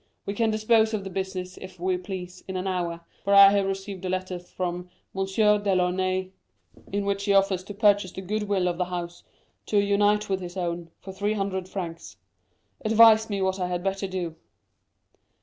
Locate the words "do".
14.07-14.35